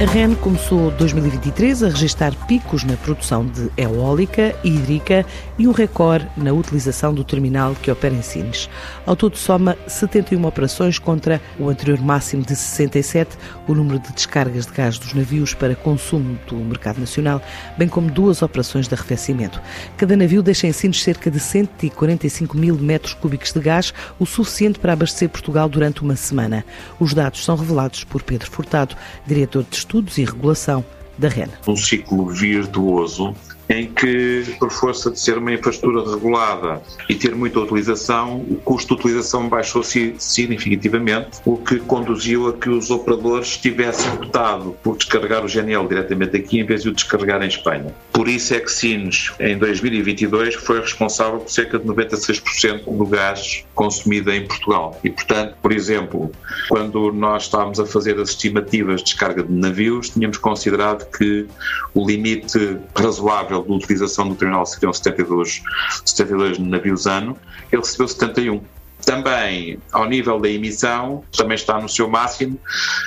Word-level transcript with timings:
A 0.00 0.04
REN 0.06 0.34
começou 0.34 0.90
2023 0.92 1.82
a 1.82 1.88
registrar 1.90 2.34
picos 2.46 2.84
na 2.84 2.96
produção 2.96 3.44
de 3.44 3.70
eólica 3.76 4.56
hídrica 4.64 5.26
e 5.58 5.68
um 5.68 5.72
recorde 5.72 6.26
na 6.38 6.54
utilização 6.54 7.12
do 7.12 7.22
terminal 7.22 7.74
que 7.74 7.90
opera 7.90 8.14
em 8.14 8.22
Sines. 8.22 8.70
Ao 9.04 9.14
todo 9.14 9.36
soma 9.36 9.76
71 9.86 10.42
operações 10.46 10.98
contra 10.98 11.38
o 11.58 11.68
anterior 11.68 12.00
máximo 12.00 12.42
de 12.42 12.56
67, 12.56 13.36
o 13.68 13.74
número 13.74 13.98
de 13.98 14.10
descargas 14.14 14.64
de 14.64 14.72
gás 14.72 14.98
dos 14.98 15.12
navios 15.12 15.52
para 15.52 15.74
consumo 15.74 16.38
do 16.48 16.56
mercado 16.56 16.98
nacional, 16.98 17.42
bem 17.76 17.86
como 17.86 18.10
duas 18.10 18.40
operações 18.40 18.88
de 18.88 18.94
arrefecimento. 18.94 19.60
Cada 19.98 20.16
navio 20.16 20.42
deixa 20.42 20.66
em 20.66 20.72
Sines 20.72 21.02
cerca 21.02 21.30
de 21.30 21.38
145 21.38 22.56
mil 22.56 22.74
metros 22.76 23.12
cúbicos 23.12 23.52
de 23.52 23.60
gás, 23.60 23.92
o 24.18 24.24
suficiente 24.24 24.78
para 24.78 24.94
abastecer 24.94 25.28
Portugal 25.28 25.68
durante 25.68 26.00
uma 26.00 26.16
semana. 26.16 26.64
Os 26.98 27.12
dados 27.12 27.44
são 27.44 27.54
revelados 27.54 28.02
por 28.02 28.22
Pedro 28.22 28.50
Furtado, 28.50 28.96
diretor 29.26 29.62
de 29.62 29.89
Estudos 29.90 30.18
e 30.18 30.24
Regulação 30.24 30.84
da 31.18 31.26
REN. 31.26 31.48
Um 31.66 31.74
ciclo 31.74 32.26
virtuoso 32.26 33.34
em 33.70 33.86
que, 33.86 34.44
por 34.58 34.70
força 34.70 35.12
de 35.12 35.20
ser 35.20 35.38
uma 35.38 35.52
infraestrutura 35.52 36.10
regulada 36.10 36.82
e 37.08 37.14
ter 37.14 37.36
muita 37.36 37.60
utilização, 37.60 38.38
o 38.50 38.56
custo 38.56 38.96
de 38.96 39.00
utilização 39.00 39.48
baixou 39.48 39.82
significativamente, 39.84 41.40
o 41.44 41.56
que 41.56 41.78
conduziu 41.78 42.48
a 42.48 42.52
que 42.52 42.68
os 42.68 42.90
operadores 42.90 43.56
tivessem 43.56 44.12
optado 44.12 44.76
por 44.82 44.96
descarregar 44.96 45.44
o 45.44 45.48
GNL 45.48 45.86
diretamente 45.86 46.36
aqui 46.36 46.58
em 46.58 46.64
vez 46.64 46.82
de 46.82 46.88
o 46.88 46.92
descarregar 46.92 47.40
em 47.42 47.46
Espanha. 47.46 47.94
Por 48.12 48.28
isso 48.28 48.52
é 48.54 48.58
que 48.58 48.70
Sines, 48.70 49.32
em 49.38 49.56
2022, 49.56 50.56
foi 50.56 50.80
responsável 50.80 51.38
por 51.38 51.50
cerca 51.50 51.78
de 51.78 51.86
96% 51.86 52.84
do 52.84 53.06
gás 53.06 53.64
consumido 53.74 54.32
em 54.32 54.46
Portugal. 54.46 54.98
E, 55.04 55.10
portanto, 55.10 55.54
por 55.62 55.72
exemplo, 55.72 56.32
quando 56.68 57.12
nós 57.12 57.44
estávamos 57.44 57.78
a 57.78 57.86
fazer 57.86 58.18
as 58.18 58.30
estimativas 58.30 58.98
de 58.98 59.04
descarga 59.04 59.44
de 59.44 59.52
navios, 59.52 60.10
tínhamos 60.10 60.38
considerado 60.38 61.08
que 61.16 61.46
o 61.94 62.06
limite 62.06 62.78
razoável 62.96 63.59
de 63.62 63.72
utilização 63.72 64.28
do 64.28 64.34
terminal 64.34 64.64
seriam 64.66 64.92
72, 64.92 65.62
72 66.04 66.58
navios 66.58 67.06
ano, 67.06 67.36
ele 67.70 67.82
recebeu 67.82 68.08
71. 68.08 68.62
Também, 69.04 69.78
ao 69.92 70.06
nível 70.06 70.38
da 70.38 70.48
emissão, 70.48 71.24
também 71.34 71.54
está 71.54 71.80
no 71.80 71.88
seu 71.88 72.06
máximo, 72.08 72.60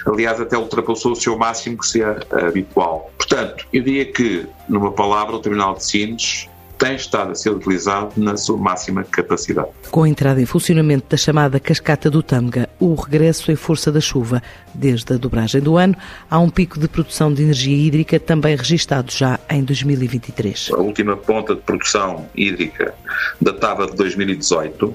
aliás, 0.08 0.42
até 0.42 0.58
ultrapassou 0.58 1.12
o 1.12 1.16
seu 1.16 1.38
máximo 1.38 1.78
que 1.78 1.86
seria 1.86 2.20
habitual. 2.32 3.12
Portanto, 3.16 3.68
eu 3.72 3.84
diria 3.84 4.12
que, 4.12 4.48
numa 4.68 4.92
palavra, 4.92 5.36
o 5.36 5.40
terminal 5.40 5.76
de 5.76 5.86
Sines 5.86 6.50
tem 6.78 6.96
estado 6.96 7.32
a 7.32 7.36
ser 7.36 7.50
utilizado 7.50 8.12
na 8.18 8.36
sua 8.36 8.58
máxima 8.58 9.04
capacidade. 9.04 9.70
Com 9.90 10.04
a 10.04 10.10
entrada 10.10 10.42
em 10.42 10.46
funcionamento 10.46 11.06
da 11.10 11.18
chamada 11.18 11.60
Cascata 11.60 12.10
do 12.10 12.22
Tâmega, 12.22 12.70
o 12.80 12.94
regresso 12.96 13.52
em 13.52 13.56
força 13.56 13.92
da 13.92 14.02
chuva, 14.02 14.42
desde 14.74 15.14
a 15.14 15.18
dobragem 15.18 15.62
do 15.62 15.78
ano, 15.78 15.96
há 16.30 16.40
um 16.40 16.50
pico 16.50 16.80
de 16.80 16.88
produção 16.88 17.34
de 17.34 17.44
energia 17.44 17.76
hídrica 17.76 18.20
também 18.20 18.56
registado 18.56 19.12
já 19.12 19.40
em 19.50 19.64
2023. 19.64 20.72
A 20.74 20.78
última 20.78 21.16
ponta 21.16 21.56
de 21.56 21.62
produção 21.62 22.28
hídrica 22.36 22.94
datava 23.42 23.86
de 23.88 23.96
2018, 23.96 24.94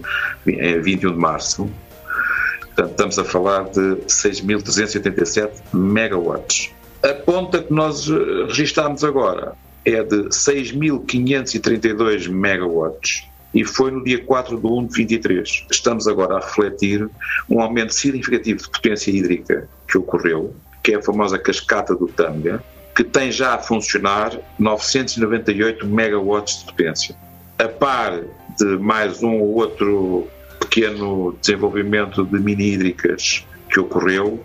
21 0.83 1.13
de 1.13 1.19
março, 1.19 1.71
Portanto, 2.79 2.91
estamos 2.93 3.19
a 3.19 3.25
falar 3.25 3.65
de 3.65 3.81
6.387 4.07 5.51
megawatts. 5.73 6.71
A 7.03 7.13
ponta 7.13 7.61
que 7.61 7.73
nós 7.73 8.07
registámos 8.47 9.03
agora 9.03 9.57
é 9.85 10.03
de 10.03 10.29
6.532 10.29 12.29
megawatts 12.29 13.29
e 13.55 13.65
foi 13.65 13.91
no 13.91 14.05
dia 14.05 14.23
4 14.23 14.59
de 14.59 14.67
1 14.67 14.87
de 14.87 14.95
23. 14.95 15.67
Estamos 15.71 16.07
agora 16.07 16.37
a 16.37 16.41
refletir 16.41 17.09
um 17.49 17.61
aumento 17.61 17.95
significativo 17.95 18.63
de 18.63 18.71
potência 18.71 19.11
hídrica 19.11 19.69
que 19.89 19.97
ocorreu, 19.97 20.55
que 20.83 20.93
é 20.93 20.97
a 20.97 21.03
famosa 21.03 21.39
cascata 21.39 21.95
do 21.95 22.07
Tanga, 22.09 22.63
que 22.95 23.03
tem 23.03 23.33
já 23.33 23.55
a 23.55 23.59
funcionar 23.59 24.39
998 24.59 25.87
megawatts 25.87 26.59
de 26.59 26.65
potência. 26.67 27.17
A 27.59 27.69
par 27.69 28.21
de 28.59 28.65
mais 28.79 29.23
um 29.23 29.41
ou 29.41 29.55
outro 29.55 30.29
pequeno 30.61 31.37
desenvolvimento 31.41 32.25
de 32.25 32.39
mini 32.39 32.75
hídricas 32.75 33.47
que 33.71 33.81
ocorreu, 33.81 34.45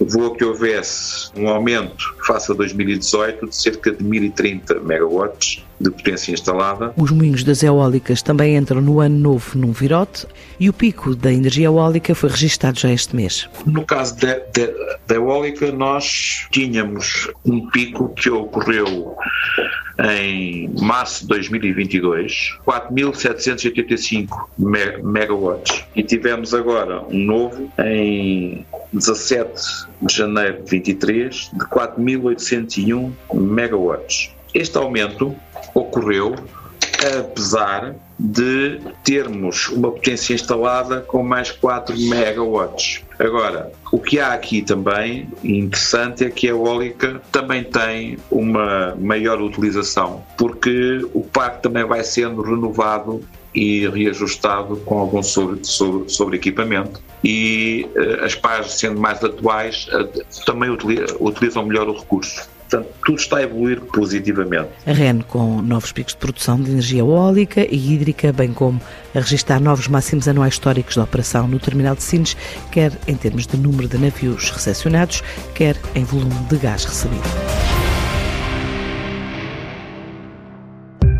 levou 0.00 0.32
a 0.32 0.36
que 0.36 0.44
houvesse 0.44 1.30
um 1.36 1.48
aumento 1.48 2.14
face 2.26 2.50
a 2.50 2.54
2018 2.54 3.48
de 3.48 3.56
cerca 3.56 3.92
de 3.92 4.02
1030 4.02 4.80
megawatts 4.80 5.64
de 5.80 5.90
potência 5.90 6.32
instalada. 6.32 6.92
Os 6.96 7.10
moinhos 7.10 7.44
das 7.44 7.62
eólicas 7.62 8.22
também 8.22 8.56
entram 8.56 8.80
no 8.80 9.00
ano 9.00 9.18
novo 9.18 9.58
num 9.58 9.72
virote 9.72 10.26
e 10.58 10.68
o 10.68 10.72
pico 10.72 11.14
da 11.14 11.32
energia 11.32 11.66
eólica 11.66 12.14
foi 12.14 12.30
registado 12.30 12.78
já 12.78 12.92
este 12.92 13.14
mês. 13.14 13.48
No 13.66 13.84
caso 13.84 14.16
da, 14.16 14.34
da, 14.34 14.98
da 15.06 15.14
eólica, 15.16 15.72
nós 15.72 16.46
tínhamos 16.50 17.28
um 17.44 17.68
pico 17.70 18.08
que 18.14 18.30
ocorreu 18.30 19.16
em 19.98 20.68
março 20.80 21.22
de 21.22 21.28
2022, 21.28 22.58
4.785 22.66 24.28
megawatts. 25.02 25.84
E 25.94 26.02
tivemos 26.02 26.52
agora 26.52 27.02
um 27.04 27.18
novo 27.18 27.70
em 27.78 28.64
17 28.92 29.86
de 30.02 30.14
janeiro 30.14 30.62
de 30.62 30.70
23 30.70 31.50
de 31.52 31.64
4.801 31.66 33.12
megawatts. 33.34 34.30
Este 34.52 34.76
aumento 34.76 35.34
ocorreu 35.74 36.34
apesar 37.18 37.94
de 38.18 38.80
termos 39.02 39.68
uma 39.68 39.90
potência 39.90 40.34
instalada 40.34 41.00
com 41.00 41.22
mais 41.22 41.50
4 41.50 41.96
megawatts. 41.98 43.02
Agora, 43.18 43.70
o 43.92 43.98
que 43.98 44.18
há 44.18 44.32
aqui 44.32 44.62
também 44.62 45.28
interessante 45.42 46.24
é 46.24 46.30
que 46.30 46.48
a 46.48 46.50
eólica 46.50 47.20
também 47.30 47.62
tem 47.62 48.18
uma 48.30 48.94
maior 48.96 49.40
utilização, 49.40 50.24
porque 50.36 51.06
o 51.12 51.22
parque 51.22 51.62
também 51.62 51.84
vai 51.84 52.02
sendo 52.02 52.42
renovado 52.42 53.22
e 53.54 53.88
reajustado 53.88 54.76
com 54.78 54.98
algum 54.98 55.22
sobre, 55.22 55.64
sobre, 55.64 56.08
sobre 56.08 56.36
equipamento 56.36 57.00
e 57.22 57.88
uh, 57.94 58.24
as 58.24 58.34
pás 58.34 58.72
sendo 58.72 59.00
mais 59.00 59.22
atuais 59.22 59.86
uh, 59.92 60.44
também 60.44 60.70
utilizam 60.70 61.64
melhor 61.64 61.88
o 61.88 61.96
recurso. 61.96 62.48
Portanto, 62.68 62.88
tudo 63.04 63.18
está 63.18 63.36
a 63.38 63.42
evoluir 63.42 63.80
positivamente. 63.80 64.68
A 64.86 64.92
REN 64.92 65.20
com 65.20 65.60
novos 65.62 65.92
picos 65.92 66.14
de 66.14 66.18
produção 66.18 66.60
de 66.60 66.70
energia 66.70 67.00
eólica 67.00 67.60
e 67.60 67.94
hídrica, 67.94 68.32
bem 68.32 68.52
como 68.52 68.80
a 69.14 69.20
registrar 69.20 69.60
novos 69.60 69.88
máximos 69.88 70.26
anuais 70.26 70.54
históricos 70.54 70.94
de 70.94 71.00
operação 71.00 71.46
no 71.46 71.58
terminal 71.58 71.94
de 71.94 72.02
Sines, 72.02 72.36
quer 72.72 72.92
em 73.06 73.14
termos 73.14 73.46
de 73.46 73.56
número 73.56 73.88
de 73.88 73.98
navios 73.98 74.50
recepcionados, 74.50 75.22
quer 75.54 75.76
em 75.94 76.04
volume 76.04 76.34
de 76.48 76.56
gás 76.56 76.84
recebido. 76.84 77.22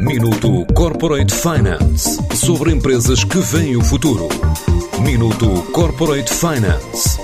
Minuto 0.01 0.67
Corporate 0.75 1.33
Finance 1.33 2.19
sobre 2.37 2.71
empresas 2.73 3.25
que 3.25 3.39
veem 3.39 3.77
o 3.77 3.83
futuro. 3.83 4.29
Minuto 5.01 5.63
Corporate 5.73 6.31
Finance 6.33 7.24